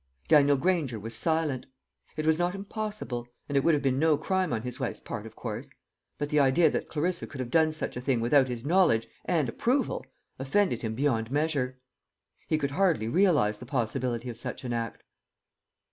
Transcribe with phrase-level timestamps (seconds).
[0.27, 1.67] Daniel Granger was silent.
[2.17, 5.27] It was not impossible; and it would have been no crime on his wife's part,
[5.27, 5.69] of course.
[6.17, 9.47] But the idea that Clarissa could have done such a thing without his knowledge and
[9.47, 10.03] approval,
[10.39, 11.77] offended him beyond measure.
[12.47, 15.03] He could hardly realize the possibility of such an act.